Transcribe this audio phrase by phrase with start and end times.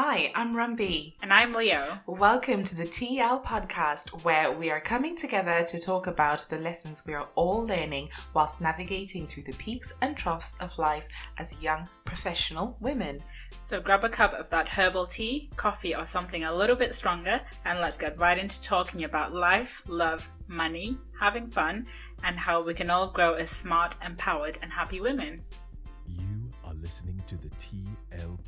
[0.00, 1.14] Hi, I'm Rumbi.
[1.22, 1.98] And I'm Leo.
[2.06, 7.04] Welcome to the TL podcast, where we are coming together to talk about the lessons
[7.04, 11.08] we are all learning whilst navigating through the peaks and troughs of life
[11.38, 13.20] as young professional women.
[13.60, 17.40] So grab a cup of that herbal tea, coffee, or something a little bit stronger,
[17.64, 21.88] and let's get right into talking about life, love, money, having fun,
[22.22, 25.34] and how we can all grow as smart, empowered, and happy women.
[26.06, 28.38] You are listening to the TL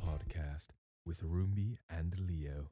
[1.05, 2.69] with Rumbi and Leo.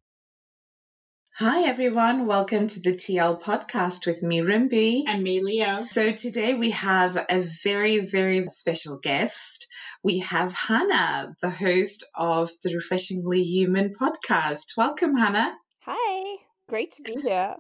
[1.38, 2.28] Hi, everyone.
[2.28, 5.04] Welcome to the TL podcast with me, Rumbi.
[5.08, 5.86] And me, Leo.
[5.90, 9.68] So today we have a very, very special guest.
[10.04, 14.78] We have Hannah, the host of the Refreshingly Human podcast.
[14.78, 15.56] Welcome, Hannah.
[15.82, 17.56] Hi, great to be here.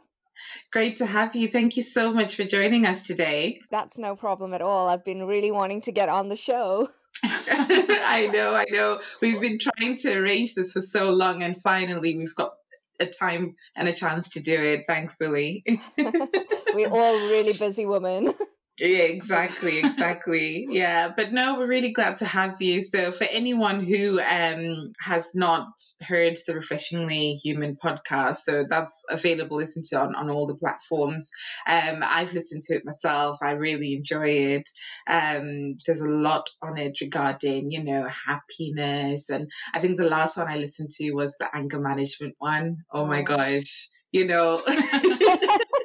[0.72, 1.48] Great to have you.
[1.48, 3.60] Thank you so much for joining us today.
[3.72, 4.88] That's no problem at all.
[4.88, 6.90] I've been really wanting to get on the show.
[7.24, 9.00] I know, I know.
[9.22, 12.52] We've been trying to arrange this for so long, and finally, we've got
[13.00, 15.64] a time and a chance to do it, thankfully.
[15.98, 18.34] We're all really busy women.
[18.80, 20.68] Yeah, exactly, exactly.
[20.70, 22.82] yeah, but no, we're really glad to have you.
[22.82, 25.68] So, for anyone who um, has not
[26.02, 31.32] heard the Refreshingly Human podcast, so that's available, listen to on, on all the platforms.
[31.68, 33.38] Um, I've listened to it myself.
[33.42, 34.70] I really enjoy it.
[35.08, 40.38] Um, there's a lot on it regarding, you know, happiness, and I think the last
[40.38, 42.84] one I listened to was the anger management one.
[42.92, 43.06] Oh, oh.
[43.06, 44.62] my gosh, you know.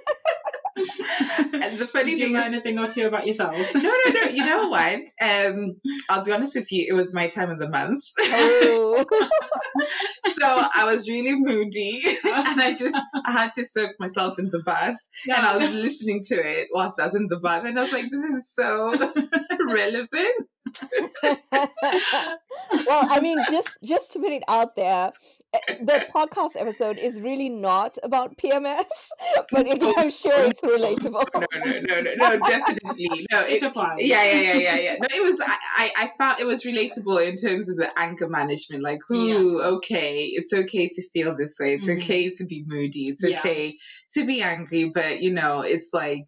[1.53, 3.55] and the funny Did thing you learn is, a thing or two about yourself?
[3.75, 4.23] no, no, no.
[4.31, 5.01] You know what?
[5.23, 5.77] Um,
[6.09, 6.87] I'll be honest with you.
[6.89, 8.05] It was my time of the month.
[8.21, 9.05] Oh.
[10.33, 14.61] so I was really moody, and I just I had to soak myself in the
[14.61, 15.39] bath, yeah.
[15.39, 17.93] and I was listening to it whilst I was in the bath, and I was
[17.93, 18.95] like, "This is so
[19.69, 20.49] relevant."
[22.87, 25.13] well, I mean, just just to put it out there,
[25.53, 28.85] eh, the podcast episode is really not about PMS,
[29.53, 31.27] but it, I'm sure it's relatable.
[31.35, 33.27] No, no, no, no, no, definitely.
[33.33, 33.97] No, it, applies.
[34.01, 34.95] Yeah, yeah, yeah, yeah, yeah.
[35.01, 35.41] No, it was.
[35.41, 38.83] I, I felt it was relatable in terms of the anger management.
[38.83, 39.69] Like, ooh, yeah.
[39.77, 41.75] okay, it's okay to feel this way.
[41.75, 41.99] It's mm-hmm.
[41.99, 43.05] okay to be moody.
[43.05, 44.23] It's okay yeah.
[44.23, 46.27] to be angry, but you know, it's like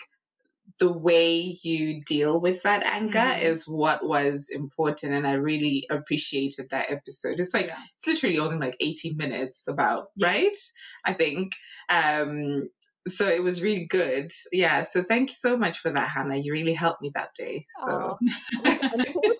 [0.78, 3.42] the way you deal with that anger mm.
[3.42, 7.40] is what was important and i really appreciated that episode.
[7.40, 7.78] It's like yeah.
[7.94, 10.28] it's literally only like 18 minutes about yeah.
[10.28, 10.56] right?
[11.04, 11.52] I think.
[11.88, 12.68] Um
[13.08, 14.30] so it was really good.
[14.52, 16.36] Yeah so thank you so much for that hannah.
[16.36, 18.18] You really helped me that day so.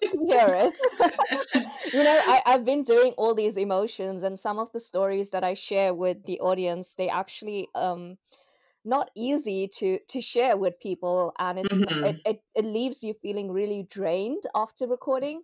[0.07, 0.79] To hear it.
[1.93, 5.45] You know I, i've been doing all these emotions and some of the stories that
[5.45, 8.19] i share with the audience they actually um
[8.87, 12.05] not easy to to share with people and it's mm-hmm.
[12.05, 15.43] it, it, it, leaves you feeling really drained after recording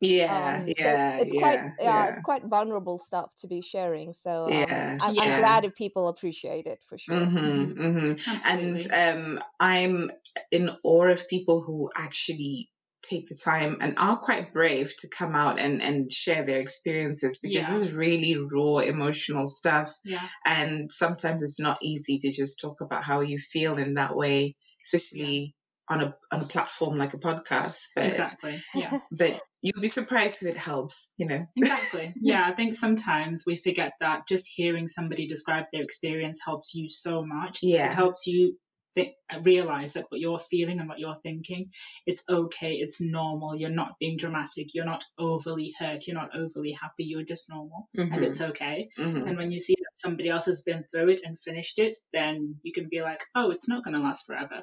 [0.00, 2.06] yeah um, yeah it's yeah, quite yeah, yeah.
[2.08, 6.08] it's quite vulnerable stuff to be sharing so um, yeah, I'm, I'm, glad if people
[6.08, 8.58] appreciate it for sure mm-hmm, mm-hmm.
[8.58, 10.10] and um i'm
[10.52, 12.68] in awe of people who actually
[13.08, 17.38] take the time and are quite brave to come out and, and share their experiences
[17.38, 17.70] because yeah.
[17.70, 19.92] this is really raw emotional stuff.
[20.04, 20.20] Yeah.
[20.44, 24.56] And sometimes it's not easy to just talk about how you feel in that way,
[24.84, 25.54] especially
[25.88, 27.88] on a on a platform like a podcast.
[27.94, 28.54] But, exactly.
[28.74, 28.98] Yeah.
[29.10, 31.46] But you'll be surprised if it helps, you know.
[31.56, 32.12] Exactly.
[32.20, 36.88] Yeah, I think sometimes we forget that just hearing somebody describe their experience helps you
[36.88, 37.60] so much.
[37.62, 37.86] Yeah.
[37.86, 38.56] It helps you
[38.96, 41.70] th- realize that what you're feeling and what you're thinking,
[42.06, 43.54] it's okay, it's normal.
[43.54, 44.74] You're not being dramatic.
[44.74, 46.06] You're not overly hurt.
[46.06, 47.04] You're not overly happy.
[47.04, 48.12] You're just normal, mm-hmm.
[48.12, 48.88] and it's okay.
[48.98, 49.28] Mm-hmm.
[49.28, 52.56] And when you see that somebody else has been through it and finished it, then
[52.62, 54.62] you can be like, oh, it's not going to last forever.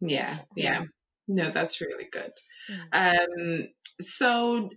[0.00, 0.84] Yeah, yeah.
[1.26, 2.32] No, that's really good.
[2.92, 3.18] Mm.
[3.62, 3.68] Um,
[4.00, 4.68] so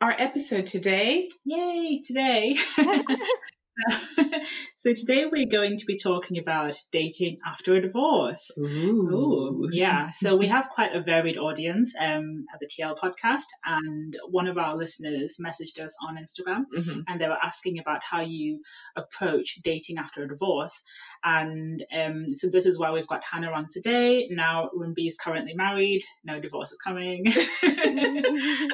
[0.00, 1.28] our episode today.
[1.44, 2.56] Yay, today.
[4.76, 8.56] so today we're going to be talking about dating after a divorce.
[8.58, 9.08] Ooh.
[9.10, 10.10] Ooh yeah.
[10.24, 14.56] So we have quite a varied audience um, at the TL podcast, and one of
[14.58, 17.00] our listeners messaged us on Instagram, mm-hmm.
[17.08, 18.60] and they were asking about how you
[18.96, 20.82] approach dating after a divorce.
[21.22, 24.28] And um, so this is why we've got Hannah on today.
[24.30, 26.02] Now Rumbi is currently married.
[26.22, 27.26] No divorce is coming.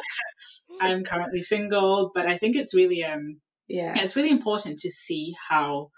[0.81, 4.03] I'm currently single, but I think it's really um yeah.
[4.03, 5.91] it's really important to see how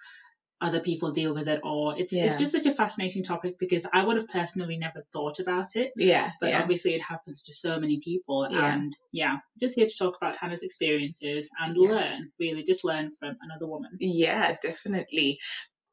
[0.62, 2.24] other people deal with it or it's yeah.
[2.24, 5.92] it's just such a fascinating topic because I would have personally never thought about it.
[5.96, 6.30] Yeah.
[6.40, 6.62] But yeah.
[6.62, 8.74] obviously it happens to so many people yeah.
[8.74, 13.36] and yeah, just here to talk about Hannah's experiences and learn, really just learn from
[13.42, 13.90] another woman.
[13.98, 15.40] Yeah, definitely.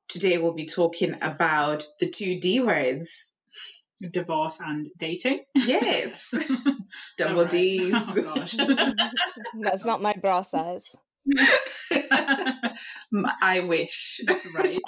[0.08, 3.34] Today we'll be talking about the two D words.
[4.12, 5.44] Divorce and dating.
[5.56, 6.34] Yes.
[7.18, 7.94] Double D's.
[7.94, 8.54] Oh gosh.
[9.62, 10.96] That's not my bra size.
[13.42, 14.22] I wish.
[14.56, 14.80] Right.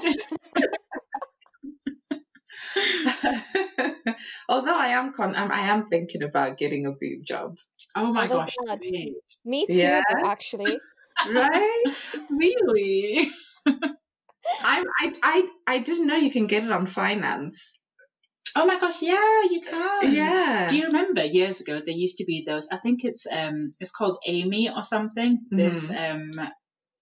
[4.50, 7.58] Although I am con, um, I am thinking about getting a boob job.
[7.96, 8.56] Oh my oh gosh!
[9.46, 10.04] Me too, yeah.
[10.26, 10.78] actually.
[11.30, 12.16] Right?
[12.30, 13.28] really?
[14.64, 17.78] I, I I I didn't know you can get it on finance.
[18.56, 20.14] Oh my gosh, yeah, you can.
[20.14, 20.68] Yeah.
[20.70, 23.92] Do you remember years ago there used to be those I think it's um it's
[23.92, 26.40] called Amy or something, this mm-hmm.
[26.40, 26.50] um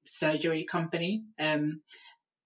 [0.05, 1.23] surgery company.
[1.39, 1.81] Um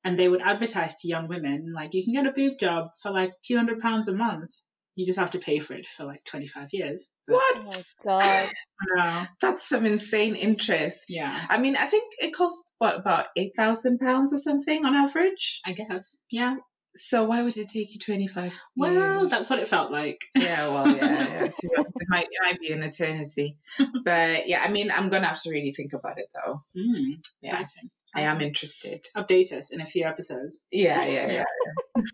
[0.03, 3.11] and they would advertise to young women like you can get a boob job for
[3.11, 4.51] like two hundred pounds a month.
[4.95, 7.09] You just have to pay for it for like twenty five years.
[7.27, 7.57] But, what?
[7.57, 7.63] Oh
[8.05, 8.19] my
[8.99, 9.27] god.
[9.41, 11.05] That's some insane interest.
[11.09, 11.35] Yeah.
[11.49, 15.61] I mean, I think it costs what about eight thousand pounds or something on average.
[15.65, 16.21] I guess.
[16.29, 16.57] Yeah.
[16.95, 20.21] So why would it take you 25 Well, that's what it felt like.
[20.35, 21.43] Yeah, well, yeah, yeah.
[21.63, 23.57] it might, it might be an eternity.
[24.03, 26.55] But yeah, I mean, I'm going to have to really think about it though.
[26.77, 27.61] Mm, yeah.
[27.61, 27.89] Exciting.
[28.15, 29.03] I am interested.
[29.17, 30.67] Update us in a few episodes.
[30.71, 31.43] Yeah, yeah, yeah.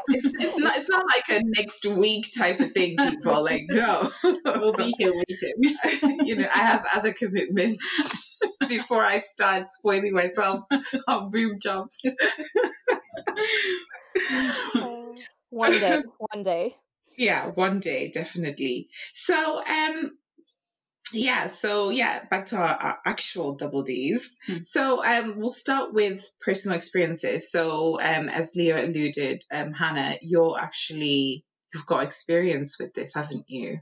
[0.07, 3.43] it's, it's not it's not like a next week type of thing, people.
[3.43, 4.09] Like, no.
[4.23, 5.75] we'll be here waiting.
[6.25, 8.37] you know, I have other commitments
[8.69, 10.63] before I start spoiling myself
[11.07, 12.05] on boom jobs.
[15.50, 16.75] one day, one day.
[17.18, 18.88] Yeah, one day, definitely.
[18.92, 20.18] So, um,
[21.12, 24.36] yeah, so yeah, back to our, our actual double D's.
[24.45, 24.62] Hmm.
[24.62, 27.51] So um, we'll start with personal experiences.
[27.51, 33.45] So um, as Leah alluded, um, Hannah, you're actually you've got experience with this, haven't
[33.48, 33.80] you?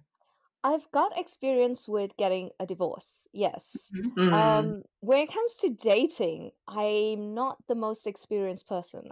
[0.64, 3.28] I've got experience with getting a divorce.
[3.32, 3.90] Yes.
[3.96, 4.34] Mm-hmm.
[4.34, 9.10] Um, when it comes to dating, I'm not the most experienced person.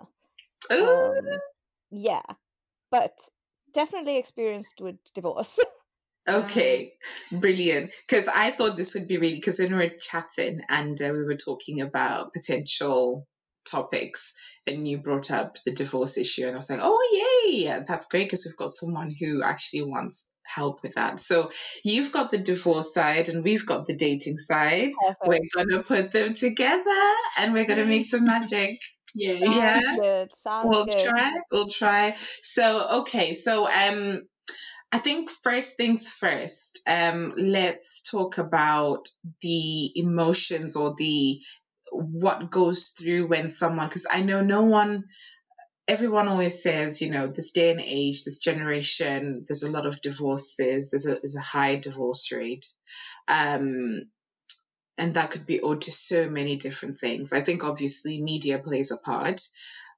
[0.71, 1.13] Um,
[1.91, 2.23] yeah,
[2.91, 3.13] but
[3.73, 5.59] definitely experienced with divorce.
[6.29, 6.93] okay,
[7.31, 7.93] brilliant.
[8.07, 11.23] Because I thought this would be really because when we were chatting and uh, we
[11.23, 13.27] were talking about potential
[13.65, 14.33] topics
[14.67, 18.27] and you brought up the divorce issue and I was like, oh yay, that's great
[18.27, 21.19] because we've got someone who actually wants help with that.
[21.19, 21.49] So
[21.83, 24.91] you've got the divorce side and we've got the dating side.
[24.99, 25.25] Perfect.
[25.25, 28.79] We're gonna put them together and we're gonna make some magic.
[29.15, 29.39] Yeah.
[29.49, 29.95] yeah.
[29.99, 30.35] Good.
[30.43, 31.05] Sounds we'll good.
[31.05, 31.33] try.
[31.51, 32.13] We'll try.
[32.15, 33.33] So okay.
[33.33, 34.23] So um,
[34.91, 36.81] I think first things first.
[36.85, 39.07] Um, let's talk about
[39.41, 41.41] the emotions or the
[41.91, 45.05] what goes through when someone because I know no one
[45.87, 50.01] everyone always says, you know, this day and age, this generation, there's a lot of
[50.01, 52.65] divorces, there's a, there's a high divorce rate.
[53.27, 54.09] Um,
[54.97, 57.33] and that could be owed to so many different things.
[57.33, 59.41] I think obviously media plays a part,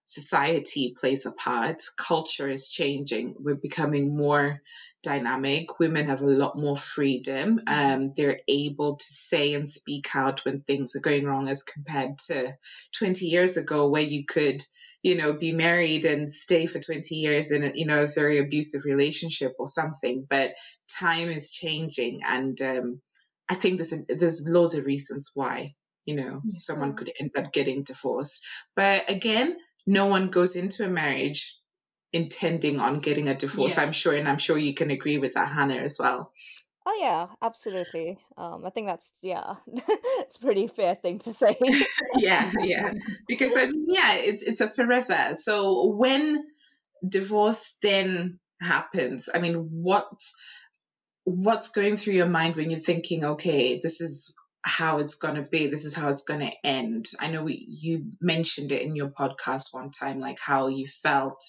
[0.08, 3.36] society plays a part, culture is changing.
[3.40, 4.62] We're becoming more
[5.04, 5.80] dynamic.
[5.80, 7.60] Women have a lot more freedom.
[7.68, 12.18] Um, they're able to say and speak out when things are going wrong as compared
[12.28, 12.58] to
[12.98, 14.62] 20 years ago, where you could,
[15.04, 18.40] you know, be married and stay for 20 years in a, you know, a very
[18.40, 20.26] abusive relationship or something.
[20.28, 20.52] But
[20.90, 23.02] time is changing and, um,
[23.50, 26.54] I think there's a, there's loads of reasons why you know yeah.
[26.58, 28.46] someone could end up getting divorced.
[28.76, 31.58] But again, no one goes into a marriage
[32.14, 33.78] intending on getting a divorce.
[33.78, 33.84] Yeah.
[33.84, 36.32] I'm sure, and I'm sure you can agree with that, Hannah, as well.
[36.90, 38.18] Oh yeah, absolutely.
[38.38, 41.57] Um, I think that's yeah, it's a pretty fair thing to say.
[42.18, 42.94] yeah, yeah,
[43.28, 45.33] because I mean, yeah, it's it's a forever.
[45.33, 46.45] So when
[47.07, 50.07] divorce then happens, I mean, what
[51.28, 55.42] what's going through your mind when you're thinking, okay, this is how it's going to
[55.42, 57.10] be, this is how it's going to end?
[57.19, 61.44] I know we, you mentioned it in your podcast one time, like how you felt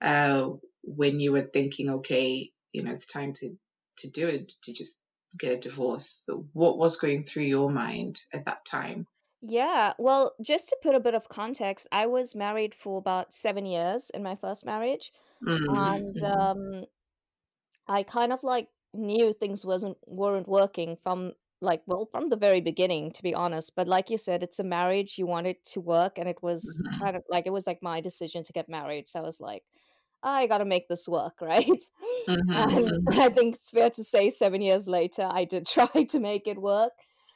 [0.00, 0.48] uh,
[0.82, 3.50] when you were thinking, okay, you know, it's time to,
[3.98, 5.04] to do it, to just
[5.38, 6.24] get a divorce.
[6.26, 9.06] So what was going through your mind at that time?
[9.40, 13.66] Yeah, well, just to put a bit of context, I was married for about seven
[13.66, 15.12] years in my first marriage.
[15.46, 15.76] Mm-hmm.
[15.76, 16.24] And mm-hmm.
[16.24, 16.84] um,
[17.86, 21.32] I kind of like knew things wasn't weren't working from
[21.62, 24.64] like well from the very beginning to be honest but like you said it's a
[24.64, 27.02] marriage you want it to work and it was mm-hmm.
[27.02, 29.62] kind of like it was like my decision to get married so i was like
[30.22, 32.52] i gotta make this work right mm-hmm.
[32.52, 33.20] and mm-hmm.
[33.20, 36.60] i think it's fair to say seven years later i did try to make it
[36.60, 36.92] work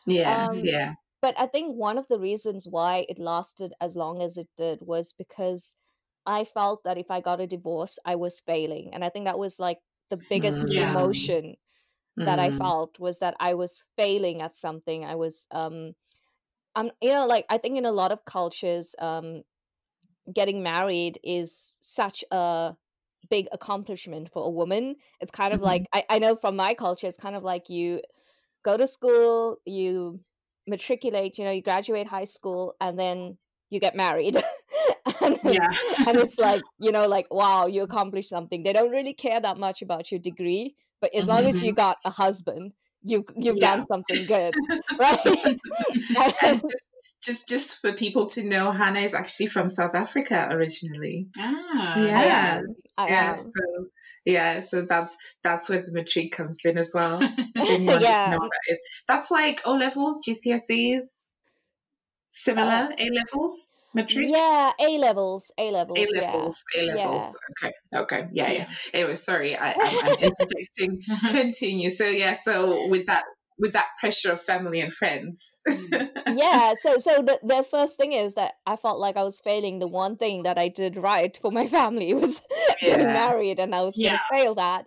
[0.07, 4.21] yeah um, yeah but i think one of the reasons why it lasted as long
[4.21, 5.75] as it did was because
[6.27, 9.39] i felt that if i got a divorce i was failing and i think that
[9.39, 9.79] was like
[10.11, 10.91] the biggest mm, yeah.
[10.91, 11.57] emotion
[12.17, 12.43] that mm.
[12.43, 15.05] I felt was that I was failing at something.
[15.05, 15.93] I was um
[16.75, 19.43] I'm you know like I think in a lot of cultures um
[20.35, 22.75] getting married is such a
[23.31, 24.97] big accomplishment for a woman.
[25.21, 25.67] It's kind of mm-hmm.
[25.67, 28.01] like I, I know from my culture it's kind of like you
[28.65, 30.21] go to school, you
[30.67, 33.37] matriculate, you know, you graduate high school and then
[33.71, 34.37] you get married.
[35.21, 35.71] and, yeah.
[36.07, 38.63] and it's like, you know, like, wow, you accomplished something.
[38.63, 41.77] They don't really care that much about your degree, but as long as you mm-hmm.
[41.77, 43.77] got a husband, you've you've yeah.
[43.77, 44.55] done something good.
[44.99, 45.21] right?
[45.95, 46.91] just,
[47.23, 51.29] just just for people to know, Hannah is actually from South Africa originally.
[51.39, 52.63] Ah, yeah,
[52.99, 53.33] yeah.
[53.35, 53.51] So
[54.25, 57.21] yeah, so that's that's where the matric comes in as well.
[57.55, 58.37] yeah,
[59.09, 61.26] that's like O levels, GCSEs,
[62.37, 63.73] similar uh, A levels.
[63.95, 64.29] Matric?
[64.29, 66.83] Yeah, A levels, A levels, A levels, yeah.
[66.83, 67.41] A levels.
[67.63, 67.69] Yeah.
[67.69, 68.67] Okay, okay, yeah, yeah.
[68.93, 71.03] Anyway, sorry, I, am interjecting.
[71.31, 71.89] Continue.
[71.89, 73.25] So yeah, so with that
[73.59, 75.63] with that pressure of family and friends.
[75.67, 76.11] Mm.
[76.37, 76.75] yeah.
[76.79, 79.89] So so the, the first thing is that I felt like I was failing the
[79.89, 82.43] one thing that I did right for my family was
[82.83, 82.91] yeah.
[82.91, 84.19] getting married and I was yeah.
[84.31, 84.85] gonna fail that.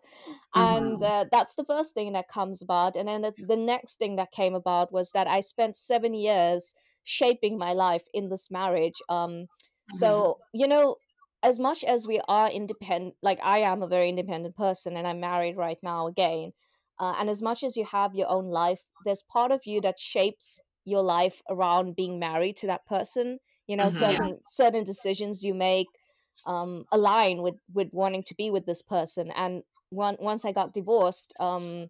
[0.55, 0.85] Mm-hmm.
[0.85, 2.95] And uh, that's the first thing that comes about.
[2.95, 6.75] And then the, the next thing that came about was that I spent seven years
[7.03, 8.95] shaping my life in this marriage.
[9.09, 9.97] Um mm-hmm.
[9.97, 10.95] so you know
[11.41, 15.21] as much as we are independent like I am a very independent person and I'm
[15.21, 16.51] married right now again
[16.99, 19.99] uh, and as much as you have your own life, there's part of you that
[19.99, 23.39] shapes your life around being married to that person.
[23.67, 25.87] You know, mm-hmm, certain certain decisions you make
[26.45, 29.31] um, align with with wanting to be with this person.
[29.35, 31.87] And one, once I got divorced, um,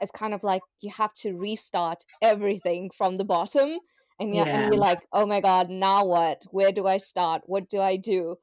[0.00, 3.78] it's kind of like you have to restart everything from the bottom.
[4.20, 4.44] And, yeah.
[4.44, 6.44] and you're like, oh my God, now what?
[6.50, 7.42] Where do I start?
[7.46, 8.36] What do I do?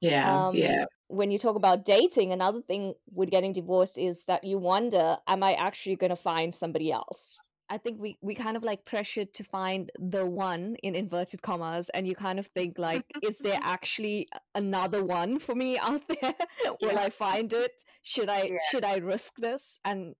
[0.00, 0.46] Yeah.
[0.48, 4.58] Um, yeah when you talk about dating, another thing with getting divorced is that you
[4.58, 7.40] wonder, am I actually going to find somebody else?
[7.70, 11.90] I think we, we kind of like pressured to find the one in inverted commas,
[11.90, 16.34] and you kind of think like, is there actually another one for me out there?
[16.80, 17.00] Will yeah.
[17.00, 17.82] I find it?
[18.02, 18.58] Should I yeah.
[18.70, 19.80] should I risk this?
[19.84, 20.14] And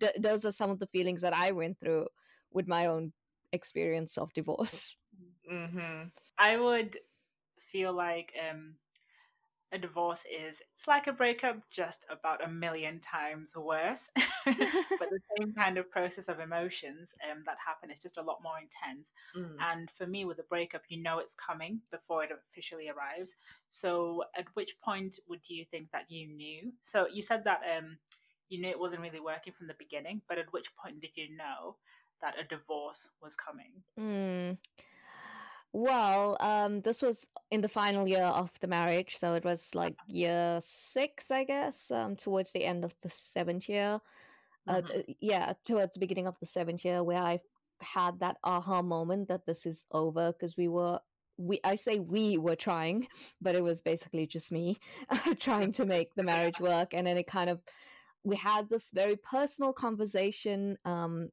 [0.00, 2.06] th- those are some of the feelings that I went through
[2.50, 3.12] with my own
[3.52, 4.96] experience of divorce.
[5.50, 6.04] Mm-hmm.
[6.38, 6.96] I would
[7.72, 8.74] feel like um,
[9.72, 14.08] a divorce is it's like a breakup just about a million times worse
[14.44, 18.42] but the same kind of process of emotions um, that happen is just a lot
[18.42, 19.54] more intense mm.
[19.72, 23.36] and for me with a breakup you know it's coming before it officially arrives
[23.68, 27.96] so at which point would you think that you knew so you said that um,
[28.48, 31.36] you knew it wasn't really working from the beginning but at which point did you
[31.36, 31.76] know
[32.22, 34.56] that a divorce was coming mm.
[35.72, 39.94] Well, um, this was in the final year of the marriage, so it was like
[40.08, 44.00] year six, I guess, um, towards the end of the seventh year.
[44.66, 45.12] Uh, mm-hmm.
[45.20, 47.40] yeah, towards the beginning of the seventh year, where I
[47.80, 50.98] had that aha moment that this is over because we were
[51.38, 53.06] we I say we were trying,
[53.40, 54.78] but it was basically just me
[55.38, 57.60] trying to make the marriage work, and then it kind of
[58.24, 61.30] we had this very personal conversation, um,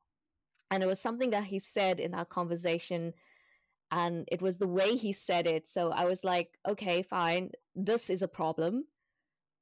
[0.71, 3.13] and it was something that he said in that conversation
[3.91, 8.09] and it was the way he said it so i was like okay fine this
[8.09, 8.85] is a problem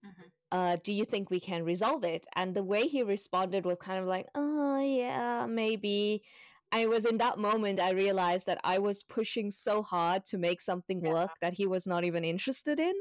[0.06, 0.22] mm-hmm.
[0.52, 4.00] uh, do you think we can resolve it and the way he responded was kind
[4.00, 6.24] of like oh yeah maybe
[6.72, 10.38] and it was in that moment i realized that i was pushing so hard to
[10.38, 11.12] make something yeah.
[11.12, 12.94] work that he was not even interested in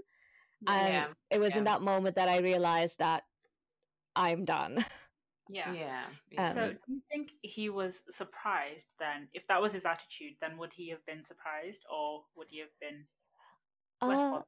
[0.66, 1.06] and yeah.
[1.30, 1.58] it was yeah.
[1.58, 3.22] in that moment that i realized that
[4.14, 4.84] i'm done
[5.48, 5.72] Yeah.
[5.72, 6.48] Yeah.
[6.48, 9.28] Um, so do you think he was surprised then?
[9.32, 12.74] If that was his attitude, then would he have been surprised or would he have
[12.80, 13.04] been
[14.00, 14.40] uh,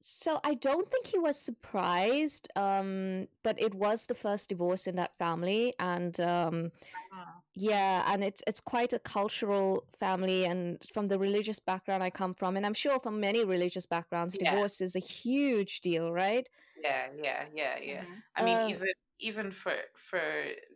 [0.00, 4.96] so I don't think he was surprised, um, but it was the first divorce in
[4.96, 6.70] that family, and um,
[7.12, 7.32] uh-huh.
[7.54, 12.32] yeah, and it's it's quite a cultural family, and from the religious background I come
[12.32, 14.52] from, and I'm sure from many religious backgrounds, yeah.
[14.52, 16.48] divorce is a huge deal, right?
[16.80, 18.02] Yeah, yeah, yeah, yeah.
[18.02, 18.12] Mm-hmm.
[18.36, 18.88] I mean, uh, even
[19.20, 20.20] even for for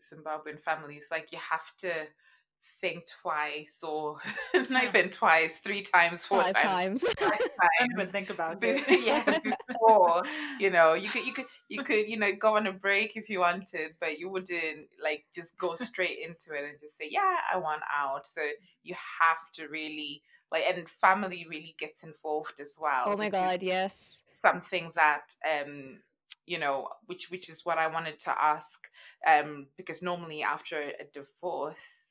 [0.01, 1.93] Zimbabwean families, like you have to
[2.81, 4.17] think twice or
[4.71, 7.03] not even twice, three times, four Five times.
[7.03, 7.05] times.
[7.19, 7.51] Five times.
[7.61, 8.83] I don't even think about it.
[9.05, 10.25] yeah, before
[10.59, 13.31] you know, you could you could you could you know go on a break if
[13.31, 17.37] you wanted, but you wouldn't like just go straight into it and just say, yeah,
[17.53, 18.27] I want out.
[18.27, 18.43] So
[18.83, 23.05] you have to really like, and family really gets involved as well.
[23.07, 24.23] Oh my god, yes.
[24.45, 26.01] Something that um
[26.47, 28.89] you know which which is what i wanted to ask
[29.27, 32.09] um because normally after a divorce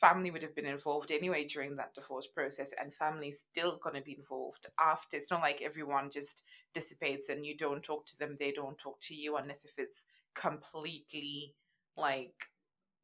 [0.00, 4.00] family would have been involved anyway during that divorce process and family's still going to
[4.00, 8.36] be involved after it's not like everyone just dissipates and you don't talk to them
[8.38, 10.04] they don't talk to you unless if it's
[10.34, 11.54] completely
[11.96, 12.34] like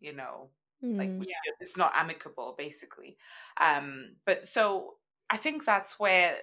[0.00, 0.48] you know
[0.82, 0.96] mm.
[0.96, 3.18] like yeah, it's not amicable basically
[3.60, 4.94] um but so
[5.30, 6.36] i think that's where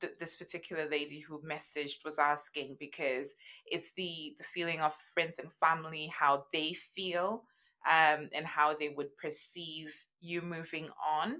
[0.00, 3.34] th- this particular lady who messaged was asking because
[3.66, 7.44] it's the the feeling of friends and family how they feel
[7.86, 11.36] um, and how they would perceive you moving on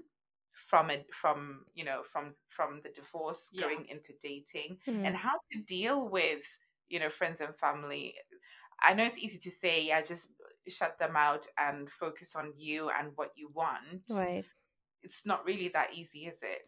[0.67, 3.61] from it from you know from from the divorce yeah.
[3.61, 5.05] going into dating mm-hmm.
[5.05, 6.43] and how to deal with
[6.89, 8.13] you know friends and family
[8.81, 10.29] i know it's easy to say yeah just
[10.67, 14.45] shut them out and focus on you and what you want right
[15.03, 16.67] it's not really that easy is it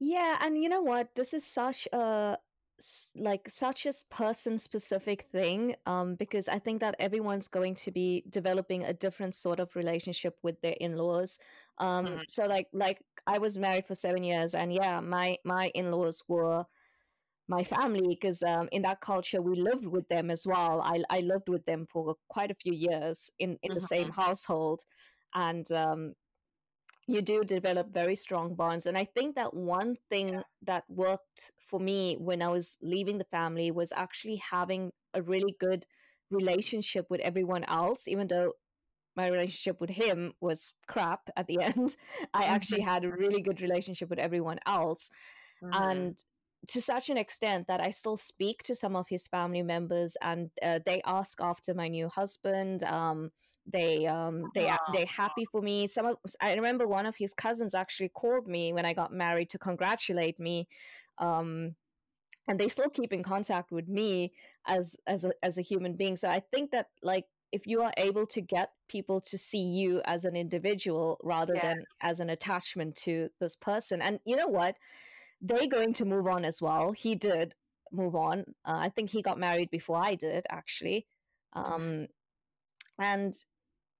[0.00, 2.38] yeah and you know what this is such a
[3.16, 8.22] like such a person specific thing um, because i think that everyone's going to be
[8.30, 11.38] developing a different sort of relationship with their in-laws
[11.78, 12.20] um, mm-hmm.
[12.28, 16.64] so like like i was married for seven years and yeah my my in-laws were
[17.48, 21.20] my family because um, in that culture we lived with them as well I, I
[21.20, 23.74] lived with them for quite a few years in, in mm-hmm.
[23.74, 24.20] the same mm-hmm.
[24.20, 24.82] household
[25.34, 26.14] and um,
[27.08, 30.42] you do develop very strong bonds and i think that one thing yeah.
[30.62, 35.56] that worked for me when i was leaving the family was actually having a really
[35.58, 35.84] good
[36.30, 38.52] relationship with everyone else even though
[39.16, 41.96] my relationship with him was crap at the end
[42.34, 45.10] i actually had a really good relationship with everyone else
[45.64, 45.90] mm-hmm.
[45.90, 46.24] and
[46.66, 50.50] to such an extent that I still speak to some of his family members, and
[50.60, 52.82] uh, they ask after my new husband.
[52.82, 53.30] Um,
[53.70, 55.86] they um they they happy for me.
[55.86, 59.50] Some of i remember one of his cousins actually called me when i got married
[59.50, 60.68] to congratulate me
[61.18, 61.74] um
[62.48, 64.32] and they still keep in contact with me
[64.66, 66.16] as as a, as a human being.
[66.16, 70.02] So i think that like if you are able to get people to see you
[70.04, 71.74] as an individual rather yeah.
[71.74, 74.76] than as an attachment to this person and you know what?
[75.40, 76.90] They are going to move on as well.
[76.92, 77.54] He did
[77.92, 78.40] move on.
[78.66, 81.06] Uh, i think he got married before i did actually.
[81.52, 82.06] Um
[82.98, 83.34] and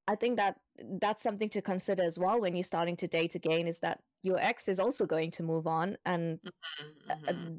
[0.09, 0.57] I think that
[1.01, 4.39] that's something to consider as well when you're starting to date again is that your
[4.41, 7.55] ex is also going to move on and mm-hmm, mm-hmm.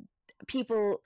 [0.47, 1.01] people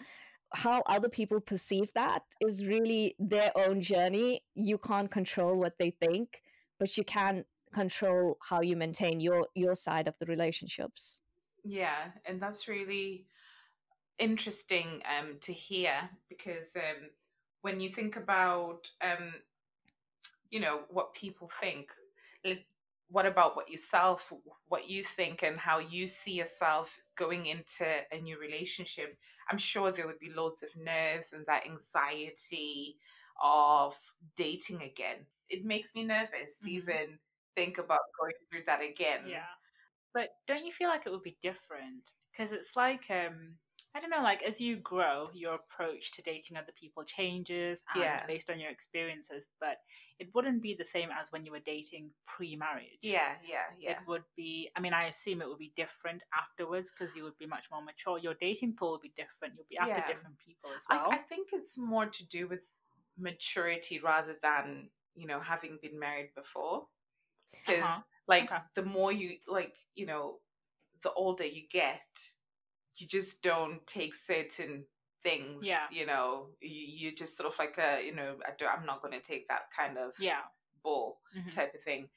[0.53, 5.89] how other people perceive that is really their own journey you can't control what they
[5.89, 6.41] think
[6.79, 11.21] but you can control how you maintain your your side of the relationships
[11.65, 13.25] yeah and that's really
[14.19, 17.09] interesting um to hear because um
[17.63, 19.33] when you think about um
[20.53, 21.89] you know what people think.
[23.09, 24.31] What about what yourself
[24.67, 29.17] what you think and how you see yourself going into a new relationship?
[29.49, 32.97] I'm sure there would be loads of nerves and that anxiety
[33.43, 33.95] of
[34.37, 35.25] dating again.
[35.49, 36.77] It makes me nervous to mm-hmm.
[36.77, 37.19] even
[37.55, 39.21] think about going through that again.
[39.27, 39.51] Yeah.
[40.13, 42.11] But don't you feel like it would be different?
[42.31, 43.55] Because it's like um
[43.95, 48.03] I don't know, like as you grow, your approach to dating other people changes and
[48.03, 48.25] yeah.
[48.25, 49.77] based on your experiences, but
[50.17, 52.97] it wouldn't be the same as when you were dating pre-marriage.
[53.03, 53.91] Yeah, yeah, yeah.
[53.91, 57.37] It would be I mean, I assume it would be different afterwards because you would
[57.37, 58.17] be much more mature.
[58.17, 59.53] Your dating pool would be different.
[59.55, 60.07] You'll be after yeah.
[60.07, 61.11] different people as well.
[61.11, 62.61] I, I, think it's more to do with
[63.17, 66.87] maturity rather than, you know, having been married before.
[67.51, 68.01] Because uh-huh.
[68.27, 68.61] like okay.
[68.75, 70.37] the more you like, you know,
[71.03, 72.01] the older you get,
[72.97, 74.85] you just don't take certain
[75.23, 78.85] things yeah you know you, you just sort of like a you know I i'm
[78.85, 80.41] not going to take that kind of yeah
[80.83, 81.49] ball mm-hmm.
[81.49, 82.09] type of thing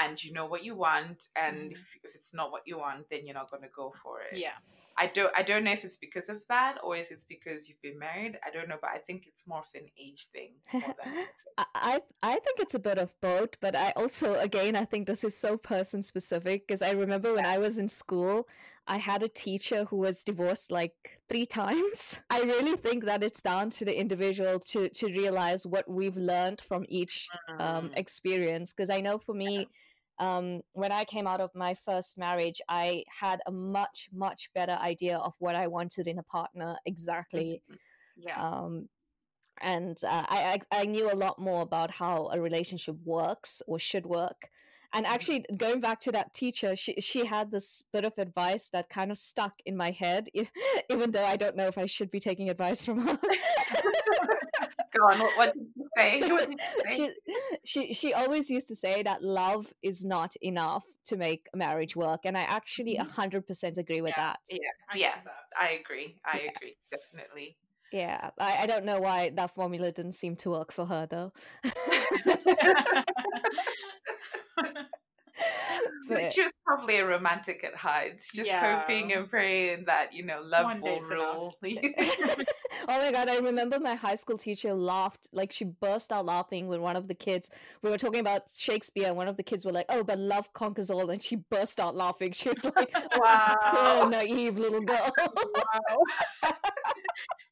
[0.00, 1.72] and you know what you want and mm-hmm.
[1.72, 4.38] if, if it's not what you want then you're not going to go for it
[4.38, 4.58] yeah
[5.00, 7.80] I don't I don't know if it's because of that or if it's because you've
[7.80, 8.38] been married.
[8.46, 10.50] I don't know, but I think it's more of an age thing.
[11.74, 15.24] I I think it's a bit of both, but I also again I think this
[15.24, 18.46] is so person specific because I remember when I was in school,
[18.90, 20.94] I had a teacher who was divorced like
[21.28, 22.18] three times.
[22.30, 26.60] I really think that it's down to the individual to to realize what we've learned
[26.60, 27.28] from each
[27.60, 27.96] um, mm.
[27.96, 28.74] experience.
[28.74, 29.68] Because I know for me,
[30.18, 34.76] um, when I came out of my first marriage, I had a much much better
[34.82, 37.62] idea of what I wanted in a partner exactly.
[37.70, 38.26] Mm-hmm.
[38.26, 38.44] Yeah.
[38.44, 38.88] Um,
[39.62, 43.78] and uh, I, I I knew a lot more about how a relationship works or
[43.78, 44.50] should work
[44.92, 48.88] and actually, going back to that teacher, she she had this bit of advice that
[48.88, 50.28] kind of stuck in my head,
[50.90, 53.18] even though I don't know if I should be taking advice from her.
[54.92, 55.20] Go on.
[55.20, 56.20] What, what, did you say?
[56.30, 56.96] What did you say?
[56.96, 57.14] She,
[57.64, 61.94] she she always used to say that love is not enough to make a marriage
[61.94, 63.08] work, and I actually mm-hmm.
[63.08, 64.40] hundred percent agree with yeah, that.
[64.50, 64.58] Yeah,
[64.92, 65.14] I yeah,
[65.58, 66.16] I agree.
[66.24, 66.50] I yeah.
[66.56, 67.56] agree definitely.
[67.92, 71.32] Yeah, I, I don't know why that formula didn't seem to work for her though.
[76.10, 78.80] But she was probably a romantic at heart, just yeah.
[78.80, 81.56] hoping and praying that you know love One will rule.
[81.64, 82.44] oh
[82.88, 86.82] my god, I remember my high school teacher laughed like she burst out laughing when
[86.82, 87.50] one of the kids
[87.82, 90.52] we were talking about Shakespeare, and one of the kids were like, "Oh, but love
[90.52, 92.32] conquers all," and she burst out laughing.
[92.32, 96.52] She was like, "Wow, poor naive little girl." wow.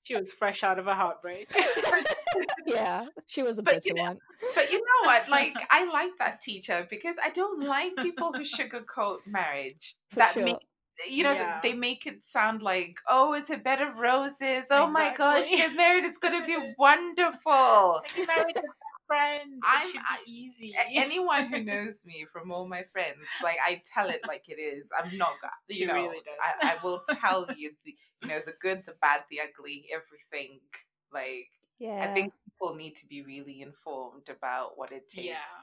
[0.08, 1.52] She was fresh out of a heartbreak.
[2.66, 4.18] yeah, she was a but bitter you know, one.
[4.54, 5.28] But you know what?
[5.28, 9.96] Like, I like that teacher because I don't like people who sugarcoat marriage.
[10.08, 10.44] For that sure.
[10.44, 10.56] make
[11.06, 11.60] you know yeah.
[11.62, 14.90] they make it sound like oh it's a bed of roses oh exactly.
[14.90, 18.02] my gosh get married it's going to be wonderful
[19.08, 19.60] friend.
[19.64, 19.90] I'm
[20.26, 20.74] easy.
[20.94, 24.88] anyone who knows me from all my friends, like I tell it like it is.
[24.96, 25.32] I'm not,
[25.68, 28.94] you she know, really I, I will tell you the, you know, the good, the
[29.00, 30.60] bad, the ugly, everything.
[31.12, 31.48] Like,
[31.80, 35.58] yeah, I think people need to be really informed about what it takes yeah.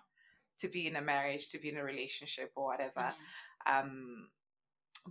[0.59, 3.13] to be in a marriage, to be in a relationship, or whatever.
[3.67, 3.79] Mm.
[3.79, 4.27] Um,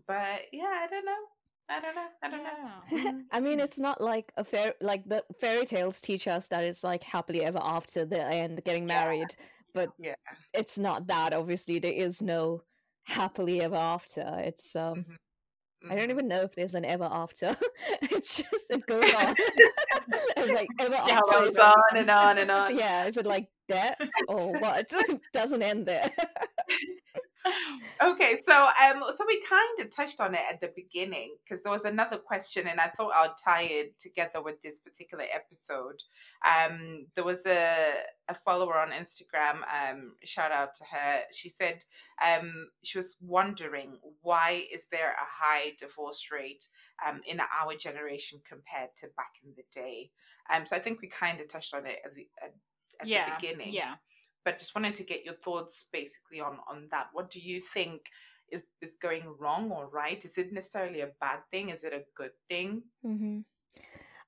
[0.07, 1.13] but yeah, I don't know.
[1.69, 2.07] I don't know.
[2.23, 2.43] I don't
[2.93, 3.11] yeah.
[3.11, 3.21] know.
[3.33, 6.85] I mean, it's not like a fair like the fairy tales teach us that it's
[6.85, 9.29] like happily ever after the end, getting married.
[9.39, 9.47] Yeah.
[9.73, 10.15] But yeah,
[10.53, 11.33] it's not that.
[11.33, 12.63] Obviously, there is no
[13.05, 14.41] happily ever after.
[14.45, 14.97] It's um.
[14.97, 15.13] Mm-hmm.
[15.87, 16.11] I don't mm-hmm.
[16.13, 17.57] even know if there's an ever after.
[18.03, 19.35] it's just it goes on.
[19.39, 21.45] it's like ever yeah, after.
[21.45, 22.77] goes on and on and on.
[22.77, 23.99] Yeah, is it like death
[24.29, 24.93] or what?
[24.93, 26.11] It doesn't end there
[28.03, 31.73] okay, so um, so we kind of touched on it at the beginning because there
[31.73, 36.03] was another question, and I thought I'd tie it together with this particular episode.
[36.45, 37.93] Um, there was a
[38.29, 39.57] a follower on Instagram.
[39.69, 41.21] Um, shout out to her.
[41.33, 41.85] She said
[42.25, 46.65] um, she was wondering why is there a high divorce rate
[47.07, 50.11] um in our generation compared to back in the day.
[50.53, 52.55] Um, so I think we kind of touched on it at the at,
[53.01, 53.75] at yeah, the beginning.
[53.75, 53.97] Yeah
[54.45, 57.09] but just wanted to get your thoughts basically on on that.
[57.13, 58.03] What do you think
[58.51, 60.25] is is going wrong or right?
[60.25, 61.71] Is it necessarily a bad thing?
[61.71, 62.83] Is it a good thing?
[63.05, 63.41] Mm-hmm.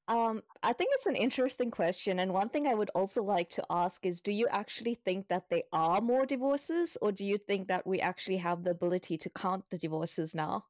[0.08, 3.64] Um, I think it's an interesting question, and one thing I would also like to
[3.70, 7.66] ask is: Do you actually think that there are more divorces, or do you think
[7.68, 10.64] that we actually have the ability to count the divorces now?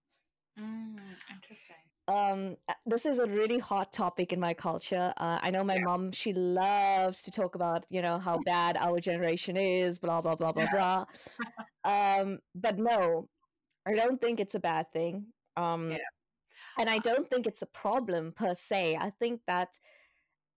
[0.59, 0.96] Mm,
[1.30, 1.76] interesting
[2.08, 5.12] um this is a really hot topic in my culture.
[5.16, 5.84] Uh, i know my yeah.
[5.84, 10.34] mom she loves to talk about you know how bad our generation is blah blah
[10.34, 11.04] blah blah blah.
[11.84, 13.28] Um but no
[13.86, 15.26] i don't think it's a bad thing.
[15.56, 15.98] Um yeah.
[16.78, 18.96] and i don't think it's a problem per se.
[19.00, 19.78] I think that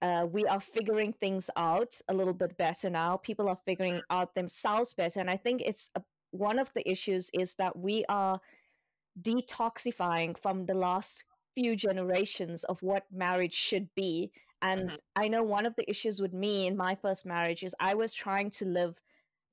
[0.01, 3.17] uh, we are figuring things out a little bit better now.
[3.17, 5.19] People are figuring out themselves better.
[5.19, 8.39] And i think it's a, one of the issues is that we are
[9.21, 11.23] detoxifying from the last
[11.60, 14.32] few generations of what marriage should be.
[14.62, 14.95] And mm-hmm.
[15.15, 18.13] I know one of the issues with me in my first marriage is I was
[18.13, 18.95] trying to live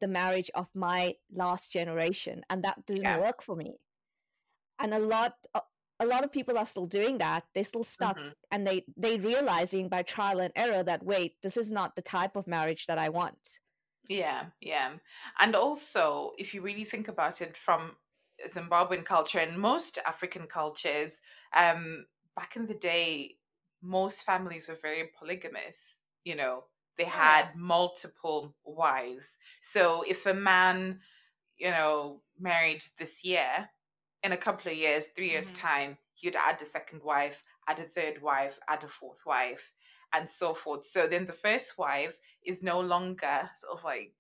[0.00, 3.18] the marriage of my last generation, and that didn't yeah.
[3.18, 3.78] work for me.
[4.78, 5.34] And a lot,
[5.98, 7.44] a lot of people are still doing that.
[7.54, 8.28] They're still stuck, mm-hmm.
[8.52, 12.36] and they they realizing by trial and error that wait, this is not the type
[12.36, 13.58] of marriage that I want.
[14.08, 14.90] Yeah, yeah,
[15.40, 17.92] and also if you really think about it from
[18.48, 21.20] Zimbabwean culture and most African cultures,
[21.54, 23.36] um, back in the day,
[23.82, 26.00] most families were very polygamous.
[26.24, 26.64] You know,
[26.98, 29.28] they had multiple wives.
[29.62, 31.00] So if a man,
[31.56, 33.68] you know, married this year,
[34.22, 35.66] in a couple of years, 3 years' mm-hmm.
[35.66, 39.72] time, he'd add a second wife, add a third wife, add a fourth wife,
[40.12, 40.86] and so forth.
[40.86, 44.14] So then the first wife is no longer sort of like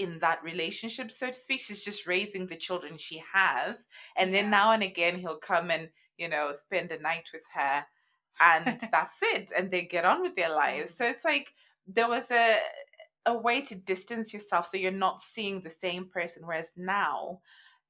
[0.00, 1.60] in that relationship, so to speak.
[1.60, 3.86] She's just raising the children she has.
[4.16, 7.84] And then now and again, he'll come and, you know, spend a night with her.
[8.40, 9.52] And that's it.
[9.56, 10.92] And they get on with their lives.
[10.92, 10.96] Mm.
[10.96, 11.52] So it's like
[11.86, 12.56] there was a,
[13.26, 16.42] a way to distance yourself so you're not seeing the same person.
[16.46, 17.40] Whereas now,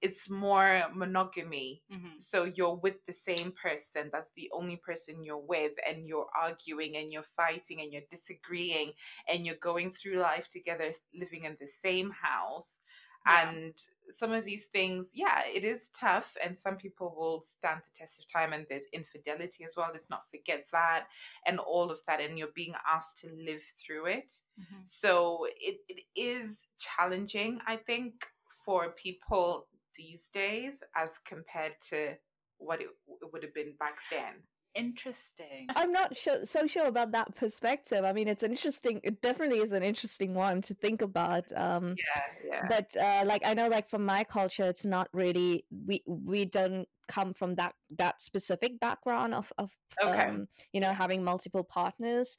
[0.03, 1.83] it's more monogamy.
[1.93, 2.19] Mm-hmm.
[2.19, 4.09] So you're with the same person.
[4.11, 8.93] That's the only person you're with, and you're arguing and you're fighting and you're disagreeing
[9.29, 12.81] and you're going through life together, living in the same house.
[13.27, 13.51] Yeah.
[13.51, 13.75] And
[14.11, 18.19] some of these things, yeah, it is tough, and some people will stand the test
[18.19, 18.55] of time.
[18.55, 19.91] And there's infidelity as well.
[19.93, 21.05] Let's not forget that,
[21.45, 22.23] and all of that.
[22.23, 24.33] And you're being asked to live through it.
[24.59, 24.81] Mm-hmm.
[24.87, 28.27] So it, it is challenging, I think,
[28.65, 29.67] for people
[30.01, 32.15] these days as compared to
[32.59, 32.89] what it,
[33.23, 34.35] it would have been back then
[34.77, 39.59] interesting i'm not sure, so sure about that perspective i mean it's interesting it definitely
[39.59, 42.67] is an interesting one to think about um yeah, yeah.
[42.69, 46.87] but uh like i know like from my culture it's not really we we don't
[47.09, 50.27] come from that that specific background of of okay.
[50.27, 52.39] um you know having multiple partners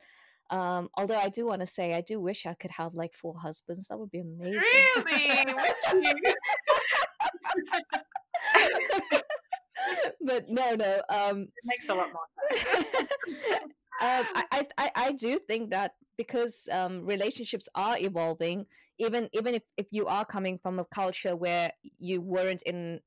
[0.52, 3.34] um, although I do want to say, I do wish I could have like four
[3.38, 3.88] husbands.
[3.88, 4.60] That would be amazing.
[5.06, 6.22] Really?
[10.22, 11.02] but no, no.
[11.10, 12.28] Um, it makes a lot more
[12.58, 13.08] sense.
[14.02, 18.66] um, I, I, I do think that because um, relationships are evolving,
[19.00, 23.00] even even if, if you are coming from a culture where you weren't in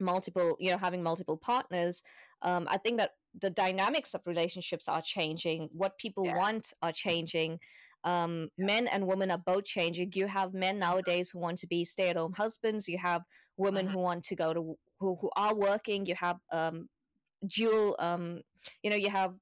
[0.00, 2.02] multiple you know having multiple partners
[2.42, 6.36] um, i think that the dynamics of relationships are changing what people yeah.
[6.36, 7.58] want are changing
[8.04, 11.84] um, men and women are both changing you have men nowadays who want to be
[11.84, 13.22] stay-at-home husbands you have
[13.56, 13.96] women uh-huh.
[13.96, 16.88] who want to go to who, who are working you have um,
[17.46, 18.40] dual um,
[18.82, 19.32] you know you have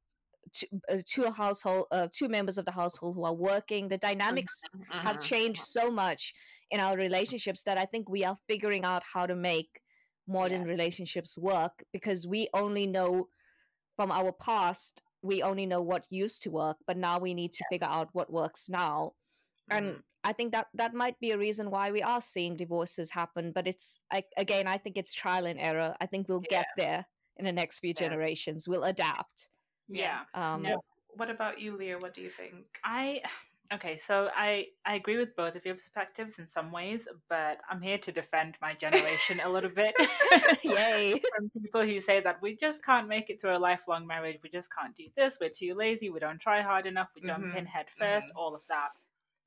[0.52, 4.60] two, uh, two household uh, two members of the household who are working the dynamics
[4.64, 5.00] uh-huh.
[5.00, 5.34] have mm-hmm.
[5.34, 6.34] changed so much
[6.70, 9.80] in our relationships that i think we are figuring out how to make
[10.28, 10.68] modern yeah.
[10.68, 13.26] relationships work because we only know
[13.96, 17.64] from our past we only know what used to work but now we need to
[17.70, 19.12] figure out what works now
[19.70, 20.00] and mm-hmm.
[20.24, 23.66] i think that that might be a reason why we are seeing divorces happen but
[23.66, 26.58] it's I, again i think it's trial and error i think we'll yeah.
[26.58, 27.06] get there
[27.36, 28.08] in the next few yeah.
[28.08, 29.48] generations we'll adapt
[29.88, 30.80] yeah um no.
[31.14, 33.20] what about you leah what do you think i
[33.72, 37.80] Okay, so I, I agree with both of your perspectives in some ways, but I'm
[37.80, 39.94] here to defend my generation a little bit.
[40.64, 41.22] Yay.
[41.36, 44.50] From people who say that we just can't make it through a lifelong marriage, we
[44.50, 47.58] just can't do this, we're too lazy, we don't try hard enough, we jump mm-hmm.
[47.58, 48.38] in head 1st mm-hmm.
[48.38, 48.88] all of that.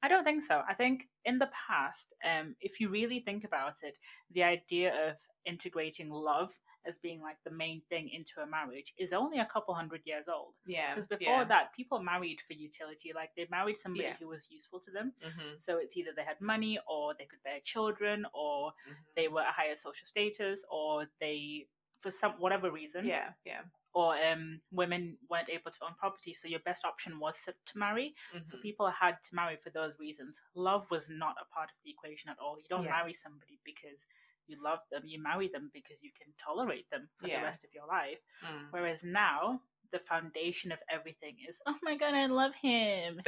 [0.01, 0.61] I don't think so.
[0.69, 3.95] I think in the past, um, if you really think about it,
[4.33, 6.51] the idea of integrating love
[6.85, 10.27] as being like the main thing into a marriage is only a couple hundred years
[10.27, 10.55] old.
[10.65, 10.93] Yeah.
[10.93, 11.43] Because before yeah.
[11.45, 13.11] that, people married for utility.
[13.15, 14.15] Like they married somebody yeah.
[14.19, 15.13] who was useful to them.
[15.25, 15.55] Mm-hmm.
[15.59, 18.93] So it's either they had money or they could bear children or mm-hmm.
[19.15, 21.67] they were a higher social status or they,
[22.01, 23.05] for some whatever reason.
[23.05, 23.29] Yeah.
[23.45, 23.61] Yeah.
[23.95, 28.15] Or um, women weren't able to own property, so your best option was to marry.
[28.35, 28.45] Mm-hmm.
[28.45, 30.41] So people had to marry for those reasons.
[30.55, 32.57] Love was not a part of the equation at all.
[32.57, 32.89] You don't yeah.
[32.89, 34.07] marry somebody because
[34.47, 37.39] you love them, you marry them because you can tolerate them for yeah.
[37.39, 38.19] the rest of your life.
[38.45, 38.67] Mm.
[38.71, 43.21] Whereas now, the foundation of everything is, oh my god, I love him.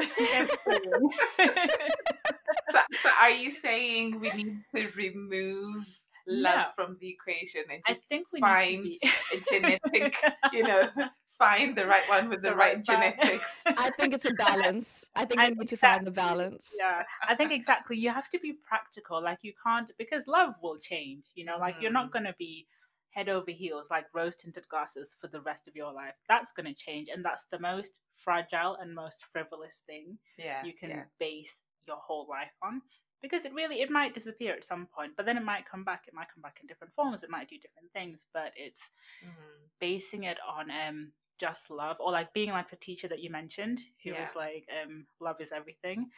[2.72, 5.86] so, so, are you saying we need to remove
[6.28, 8.94] love from the equation and just I think we find
[9.34, 10.16] a genetic,
[10.52, 10.90] you know,
[11.38, 13.48] find the right one with the, the right, right genetics.
[13.66, 15.06] I think it's a balance.
[15.16, 16.76] I think I we need to find the balance.
[16.80, 17.98] Yeah, I think exactly.
[17.98, 19.22] You have to be practical.
[19.22, 21.26] Like you can't because love will change.
[21.36, 22.68] You know, like you're not going to be
[23.10, 26.16] head over heels like rose tinted glasses for the rest of your life.
[26.28, 27.94] That's going to change, and that's the most
[28.26, 31.04] fragile and most frivolous thing yeah, you can yeah.
[31.20, 32.82] base your whole life on
[33.22, 36.04] because it really it might disappear at some point but then it might come back
[36.08, 38.90] it might come back in different forms it might do different things but it's
[39.24, 39.64] mm-hmm.
[39.80, 43.82] basing it on um just love or like being like the teacher that you mentioned
[44.04, 44.22] who yeah.
[44.22, 46.10] was like um love is everything.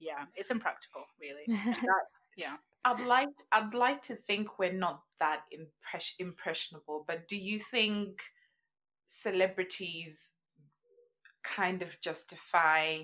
[0.00, 1.46] Yeah, yeah it's impractical really.
[2.36, 2.56] Yeah.
[2.84, 8.20] I'd like i'd like to think we're not that impress- impressionable but do you think
[9.06, 10.32] celebrities
[11.42, 12.98] kind of justify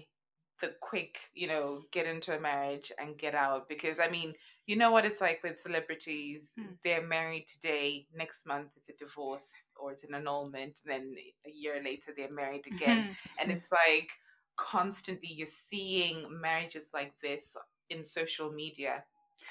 [0.61, 4.35] the quick you know get into a marriage and get out because i mean
[4.71, 6.53] you know what it's like with celebrities.
[6.57, 6.75] Hmm.
[6.85, 8.07] They're married today.
[8.15, 10.79] Next month it's a divorce or it's an annulment.
[10.85, 13.17] And then a year later, they're married again.
[13.41, 14.11] and it's like
[14.57, 17.57] constantly you're seeing marriages like this
[17.89, 19.03] in social media.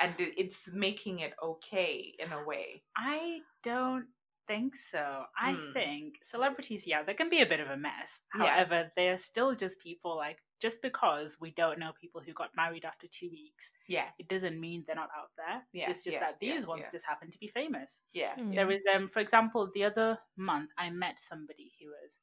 [0.02, 2.84] And it's making it okay in a way.
[2.96, 4.06] I don't
[4.50, 5.24] think so.
[5.40, 5.74] I mm.
[5.74, 8.20] think celebrities, yeah, they can be a bit of a mess.
[8.30, 8.88] However, yeah.
[8.96, 13.08] they're still just people like just because we don't know people who got married after
[13.08, 15.62] two weeks, yeah, it doesn't mean they're not out there.
[15.72, 18.02] Yeah, it's just yeah, that these yeah, ones just happen to be famous.
[18.12, 18.56] Yeah, mm-hmm.
[18.56, 22.18] there is um, for example, the other month I met somebody who was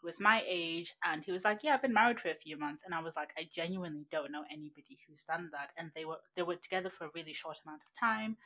[0.00, 2.58] who was my age, and he was like, "Yeah, I've been married for a few
[2.58, 6.04] months," and I was like, "I genuinely don't know anybody who's done that." And they
[6.04, 8.36] were they were together for a really short amount of time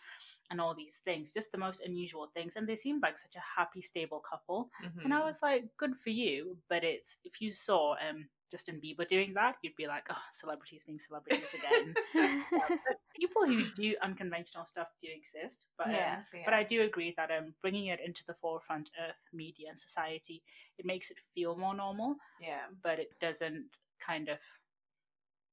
[0.51, 2.57] and all these things, just the most unusual things.
[2.57, 4.71] And they seemed like such a happy, stable couple.
[4.85, 5.01] Mm-hmm.
[5.01, 5.27] And I mm-hmm.
[5.27, 6.57] was like, good for you.
[6.69, 10.85] But it's if you saw um Justin Bieber doing that, you'd be like, oh, celebrities
[10.87, 11.95] being celebrities again.
[13.17, 17.13] people who do unconventional stuff do exist, but yeah, um, yeah, but I do agree
[17.17, 20.41] that um, bringing it into the forefront of media and society,
[20.79, 22.15] it makes it feel more normal.
[22.41, 24.39] Yeah, but it doesn't kind of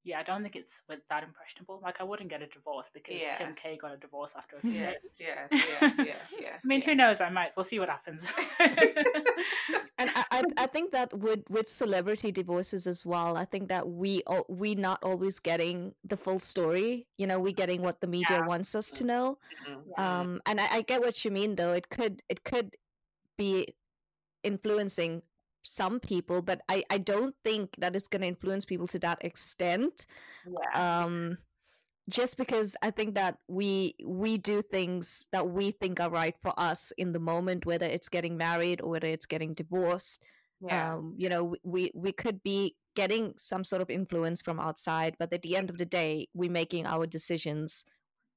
[0.04, 1.80] yeah, I don't think it's that impressionable.
[1.84, 3.38] Like, I wouldn't get a divorce because yeah.
[3.38, 5.20] Kim K got a divorce after a few yeah, days.
[5.20, 6.06] Yeah, yeah, yeah,
[6.40, 6.48] yeah.
[6.64, 6.86] I mean, yeah.
[6.86, 7.22] who knows?
[7.22, 7.52] I might.
[7.56, 8.26] We'll see what happens.
[8.60, 14.24] and I, I, think that with with celebrity divorces as well, I think that we
[14.48, 17.08] we not always getting the full story.
[17.18, 18.48] You know, we getting what the media yeah.
[18.48, 19.38] wants us to know.
[19.70, 20.02] Mm-hmm.
[20.02, 21.74] Um, and I, I get what you mean, though.
[21.74, 22.76] It could it could
[23.38, 23.68] be
[24.44, 25.22] influencing
[25.64, 29.24] some people, but I, I don't think that it's going to influence people to that
[29.24, 30.06] extent.
[30.46, 31.04] Yeah.
[31.04, 31.38] Um,
[32.10, 36.54] just because I think that we we do things that we think are right for
[36.58, 40.24] us in the moment, whether it's getting married or whether it's getting divorced.
[40.62, 40.96] Yeah.
[40.96, 45.32] Um, you know, we we could be getting some sort of influence from outside, but
[45.32, 47.86] at the end of the day, we're making our decisions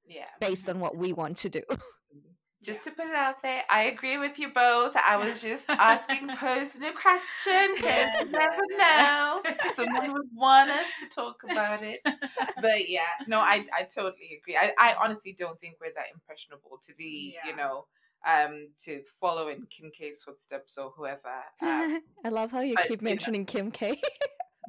[0.07, 0.29] yeah.
[0.41, 1.63] based on what we want to do.
[2.65, 2.93] Just yeah.
[2.93, 4.97] to put it out there, I agree with you both.
[4.97, 9.43] I was just asking personal question because you never know.
[9.75, 12.01] Someone would want us to talk about it.
[12.05, 14.57] But yeah, no, I, I totally agree.
[14.57, 17.51] I, I honestly don't think we're that impressionable to be, yeah.
[17.51, 17.85] you know,
[18.27, 21.19] um, to follow in Kim K's footsteps or whoever.
[21.61, 24.01] Um, I love how you but, keep mentioning you know, Kim K.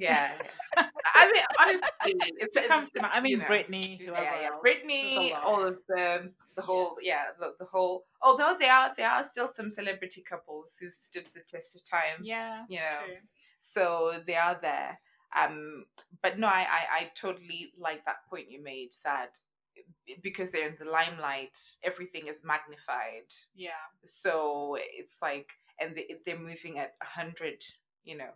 [0.02, 0.34] yeah,
[0.78, 3.14] I mean, honestly, it's, it comes to mind.
[3.16, 7.54] I mean, you know, Britney, yeah, yeah, Britney, all of them, the whole, yeah, the,
[7.60, 8.06] the whole.
[8.22, 12.24] Although there are there are still some celebrity couples who stood the test of time.
[12.24, 13.16] Yeah, you know, true.
[13.62, 15.00] so they are there.
[15.36, 15.86] Um,
[16.22, 19.40] but no, I, I I totally like that point you made that
[20.22, 23.32] because they're in the limelight, everything is magnified.
[23.56, 23.72] Yeah.
[24.06, 27.64] So it's like, and they, they're moving at a hundred,
[28.04, 28.30] you know,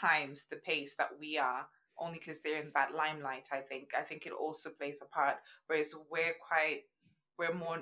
[0.00, 1.66] times the pace that we are
[2.00, 5.36] only because they're in that limelight i think i think it also plays a part
[5.66, 6.82] whereas we're quite
[7.38, 7.78] we're more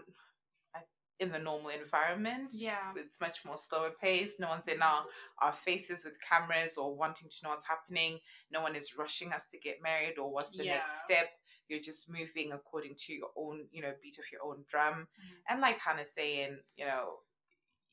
[1.18, 5.02] in the normal environment yeah it's much more slower paced no one's in our
[5.40, 8.18] our faces with cameras or wanting to know what's happening
[8.52, 10.74] no one is rushing us to get married or what's the yeah.
[10.74, 11.28] next step
[11.68, 15.52] you're just moving according to your own you know beat of your own drum mm-hmm.
[15.52, 17.14] and like hannah saying you know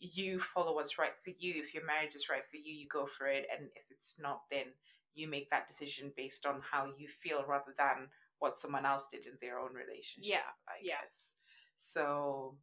[0.03, 1.53] you follow what's right for you.
[1.63, 3.47] If your marriage is right for you, you go for it.
[3.51, 4.65] And if it's not, then
[5.15, 9.25] you make that decision based on how you feel rather than what someone else did
[9.25, 10.23] in their own relationship.
[10.23, 10.51] Yeah.
[10.67, 10.95] I yeah.
[11.05, 11.35] guess.
[11.77, 12.55] So,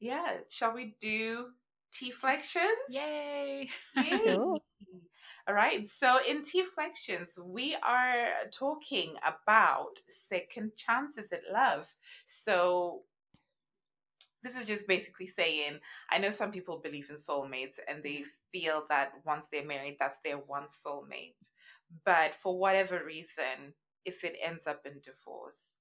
[0.00, 0.38] yeah.
[0.48, 1.46] Shall we do
[1.92, 2.64] T flexions?
[2.88, 3.68] Yay!
[3.96, 4.36] Yay.
[5.46, 5.88] All right.
[5.90, 11.94] So in T flexions, we are talking about second chances at love.
[12.24, 13.02] So
[14.42, 18.28] this is just basically saying I know some people believe in soulmates and they mm-hmm.
[18.52, 21.50] feel that once they're married, that's their one soulmate.
[22.04, 25.76] But for whatever reason, if it ends up in divorce,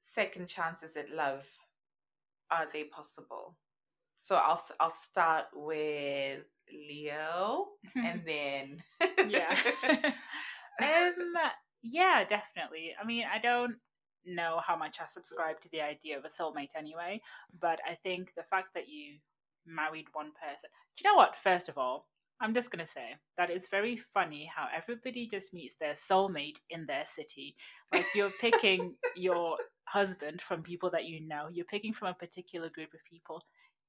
[0.00, 1.46] second chances at love,
[2.50, 3.56] are they possible?
[4.16, 8.82] So I'll I'll start with Leo and then
[9.28, 9.56] yeah.
[10.82, 11.34] um
[11.82, 12.94] yeah, definitely.
[13.00, 13.76] I mean, I don't
[14.26, 17.22] know how much I subscribe to the idea of a soulmate anyway,
[17.58, 19.14] but I think the fact that you
[19.66, 20.68] married one person.
[20.96, 21.36] Do you know what?
[21.42, 22.06] First of all,
[22.40, 26.58] I'm just going to say that it's very funny how everybody just meets their soulmate
[26.70, 27.54] in their city.
[27.92, 32.70] Like you're picking your husband from people that you know, you're picking from a particular
[32.70, 33.42] group of people.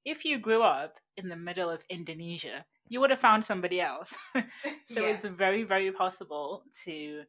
[0.04, 4.14] If you grew up in the middle of Indonesia, you would have found somebody else.
[4.36, 4.42] so
[4.90, 5.02] yeah.
[5.02, 7.22] it's very, very possible to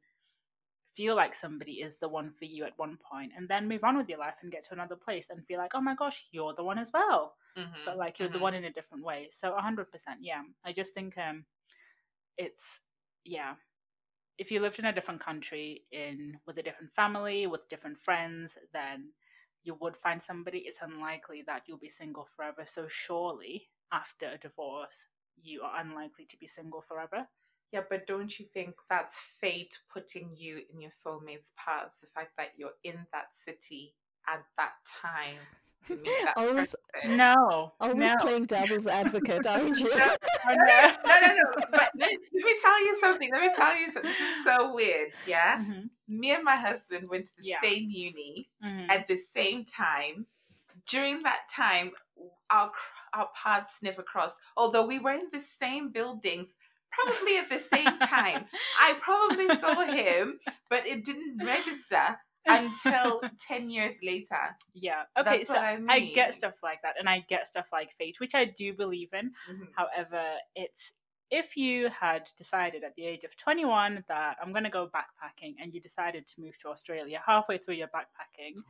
[0.97, 3.97] feel like somebody is the one for you at one point and then move on
[3.97, 6.55] with your life and get to another place and feel like oh my gosh you're
[6.55, 7.35] the one as well.
[7.57, 7.85] Mm-hmm.
[7.85, 8.39] but like you're mm-hmm.
[8.39, 9.29] the one in a different way.
[9.31, 9.87] So 100%
[10.21, 10.43] yeah.
[10.65, 11.45] I just think um
[12.37, 12.81] it's
[13.25, 13.55] yeah.
[14.39, 18.57] If you lived in a different country in with a different family with different friends
[18.73, 19.11] then
[19.65, 20.59] you would find somebody.
[20.59, 22.65] It's unlikely that you'll be single forever.
[22.67, 25.05] So surely after a divorce
[25.43, 27.27] you are unlikely to be single forever
[27.73, 31.91] yeah, but don't you think that's fate putting you in your soulmate's path?
[32.01, 33.95] The fact that you're in that city
[34.29, 35.39] at that time
[35.87, 37.17] to meet that almost, person.
[37.17, 38.25] No, almost no.
[38.25, 39.91] playing devil's advocate, aren't you?
[39.91, 41.65] no, no, no, no, no.
[41.71, 43.31] But let, let, me tell you something.
[43.33, 44.11] Let me tell you something.
[44.11, 45.13] This is so weird.
[45.27, 46.21] Yeah, mm-hmm.
[46.21, 47.61] me and my husband went to the yeah.
[47.63, 48.91] same uni mm-hmm.
[48.91, 50.27] at the same time.
[50.87, 51.93] During that time,
[52.51, 52.71] our
[53.15, 54.39] our paths never crossed.
[54.57, 56.55] Although we were in the same buildings
[56.93, 58.45] probably at the same time.
[58.81, 60.39] I probably saw him,
[60.71, 64.57] but it didn't register until 10 years later.
[64.75, 65.03] Yeah.
[65.19, 65.91] Okay, That's so I, mean.
[65.91, 69.11] I, get stuff like that and I get stuff like fate, which I do believe
[69.13, 69.33] in.
[69.51, 69.65] Mm-hmm.
[69.77, 70.23] However,
[70.55, 70.93] it's
[71.31, 75.55] if you had decided at the age of 21 that I'm going to go backpacking
[75.61, 78.61] and you decided to move to Australia halfway through your backpacking,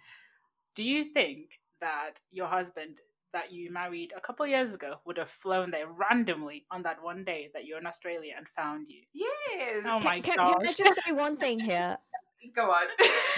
[0.77, 3.01] do you think that your husband
[3.33, 7.25] that you married a couple years ago would have flown there randomly on that one
[7.25, 9.03] day that you're in Australia and found you.
[9.13, 9.85] Yes.
[9.87, 10.55] Oh my can, gosh.
[10.55, 11.99] Can I just say one thing here?
[12.57, 12.87] Go on.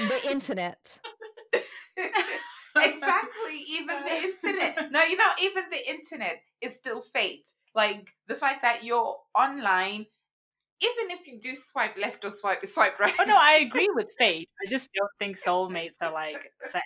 [0.09, 0.99] The internet.
[2.77, 3.65] exactly.
[3.69, 4.91] Even the internet.
[4.91, 7.51] No, you know, even the internet is still fate.
[7.75, 10.07] Like the fact that you're online
[10.81, 13.15] even if you do swipe left or swipe swipe right.
[13.19, 14.49] Oh no, I agree with fate.
[14.65, 16.85] I just don't think soulmates are like forever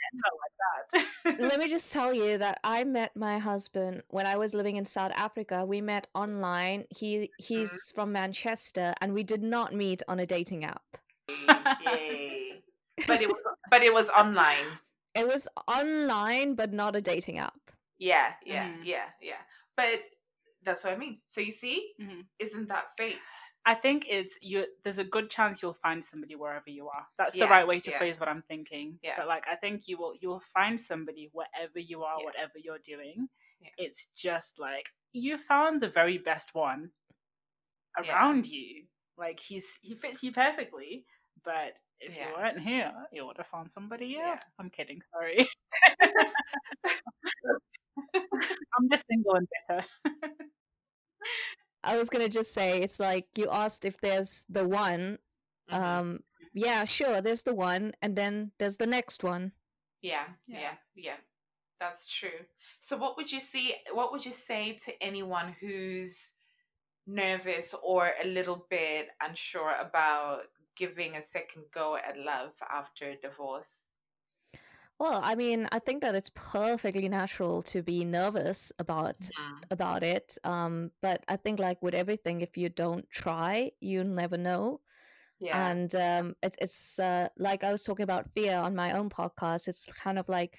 [0.95, 1.41] like that.
[1.41, 4.85] Let me just tell you that I met my husband when I was living in
[4.85, 5.65] South Africa.
[5.65, 6.85] We met online.
[6.91, 7.95] He he's mm-hmm.
[7.95, 10.83] from Manchester, and we did not meet on a dating app.
[11.29, 12.63] Yay!
[13.07, 14.79] but it was but it was online.
[15.15, 17.59] It was online, but not a dating app.
[17.99, 18.85] Yeah, yeah, mm.
[18.85, 19.41] yeah, yeah.
[19.77, 20.03] But
[20.65, 21.19] that's what I mean.
[21.29, 22.21] So you see, mm-hmm.
[22.39, 23.17] isn't that fate?
[23.69, 24.65] I think it's you.
[24.83, 27.07] There's a good chance you'll find somebody wherever you are.
[27.19, 27.99] That's yeah, the right way to yeah.
[27.99, 28.99] phrase what I'm thinking.
[29.03, 29.13] Yeah.
[29.19, 30.15] But like, I think you will.
[30.19, 32.25] You will find somebody wherever you are, yeah.
[32.25, 33.29] whatever you're doing.
[33.77, 36.93] It's just like you found the very best one
[37.99, 38.85] around you.
[39.19, 41.05] Like he's he fits you perfectly.
[41.45, 44.41] But if you weren't here, you would have found somebody else.
[44.59, 45.03] I'm kidding.
[45.13, 45.47] Sorry.
[48.15, 49.85] I'm just single and bitter.
[51.85, 55.19] I was gonna just say it's like you asked if there's the one.
[55.71, 55.83] Mm-hmm.
[55.83, 56.21] Um,
[56.55, 59.53] yeah, sure, there's the one, and then there's the next one.
[60.03, 61.17] Yeah, yeah, yeah, yeah.
[61.81, 62.41] That's true.
[62.81, 63.75] So, what would you see?
[63.93, 66.35] What would you say to anyone who's
[67.07, 70.43] nervous or a little bit unsure about
[70.77, 73.88] giving a second go at love after divorce?
[74.99, 79.59] Well, I mean, I think that it's perfectly natural to be nervous about yeah.
[79.71, 80.37] about it.
[80.43, 84.81] Um, but I think like with everything, if you don't try, you never know.
[85.41, 85.71] Yeah.
[85.71, 89.69] And um, it, it's uh, like I was talking about fear on my own podcast.
[89.69, 90.59] It's kind of like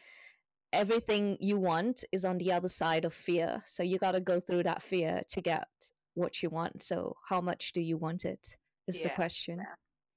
[0.72, 3.62] everything you want is on the other side of fear.
[3.66, 5.68] So you got to go through that fear to get
[6.14, 6.82] what you want.
[6.82, 8.56] So how much do you want it?
[8.88, 9.04] Is yeah.
[9.04, 9.60] the question.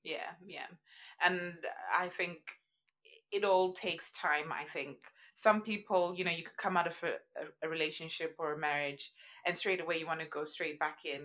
[0.05, 0.15] Yeah.
[0.15, 0.67] yeah, yeah.
[1.25, 1.55] And
[1.93, 2.39] I think
[3.33, 4.99] it all takes time, I think.
[5.35, 9.11] Some people, you know, you could come out of a, a relationship or a marriage
[9.47, 11.23] and straight away you want to go straight back in.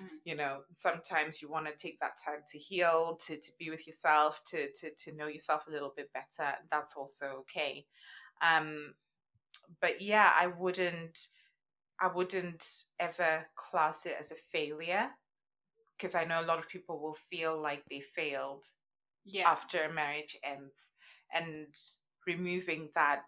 [0.00, 0.08] Mm.
[0.24, 3.86] You know, sometimes you want to take that time to heal, to, to be with
[3.86, 6.52] yourself, to, to, to know yourself a little bit better.
[6.70, 7.84] That's also okay.
[8.42, 8.94] Um,
[9.80, 11.18] but yeah, I wouldn't,
[12.00, 12.66] I wouldn't
[12.98, 15.10] ever class it as a failure
[15.98, 18.64] because I know a lot of people will feel like they failed
[19.26, 19.50] yeah.
[19.50, 20.90] after a marriage ends
[21.34, 21.66] and
[22.26, 23.22] removing that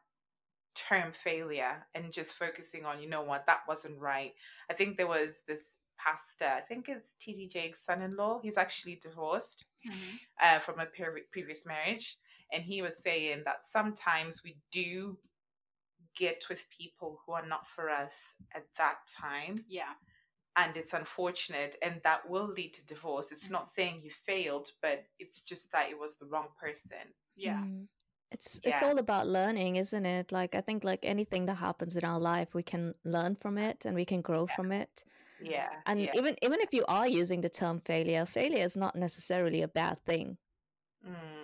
[0.74, 4.32] term failure and just focusing on, you know what, that wasn't right.
[4.70, 8.40] I think there was this pastor, I think it's TD Jakes' son in law.
[8.42, 10.16] He's actually divorced mm-hmm.
[10.42, 12.18] uh, from a pre- previous marriage.
[12.52, 15.18] And he was saying that sometimes we do
[16.16, 18.14] get with people who are not for us
[18.54, 19.56] at that time.
[19.68, 19.94] Yeah.
[20.54, 23.32] And it's unfortunate, and that will lead to divorce.
[23.32, 23.54] It's mm-hmm.
[23.54, 27.14] not saying you failed, but it's just that it was the wrong person.
[27.36, 27.58] Yeah.
[27.58, 27.86] Mm.
[28.30, 28.70] It's yeah.
[28.70, 30.32] it's all about learning, isn't it?
[30.32, 33.84] Like I think like anything that happens in our life, we can learn from it
[33.84, 34.56] and we can grow yeah.
[34.56, 35.04] from it.
[35.42, 35.68] Yeah.
[35.86, 36.12] And yeah.
[36.14, 40.02] even even if you are using the term failure, failure is not necessarily a bad
[40.04, 40.38] thing.
[41.06, 41.42] Mm.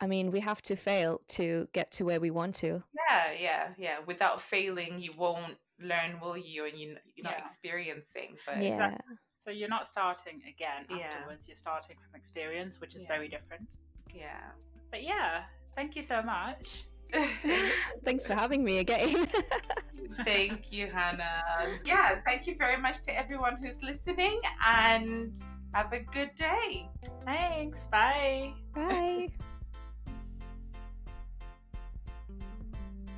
[0.00, 2.82] I mean, we have to fail to get to where we want to.
[2.94, 3.96] Yeah, yeah, yeah.
[4.06, 6.66] Without failing, you won't learn, will you?
[6.66, 8.36] And you, you're not experiencing.
[8.46, 8.70] But yeah.
[8.70, 9.16] Exactly.
[9.32, 11.48] So you're not starting again afterwards.
[11.48, 13.66] You're starting from experience, which is very different.
[14.14, 14.52] Yeah.
[14.90, 15.42] But yeah,
[15.76, 16.84] thank you so much.
[18.04, 19.28] Thanks for having me again.
[20.24, 21.42] thank you, Hannah.
[21.84, 25.32] Yeah, thank you very much to everyone who's listening and
[25.72, 26.88] have a good day.
[27.24, 27.86] Thanks.
[27.86, 28.54] Bye.
[28.74, 29.28] Bye.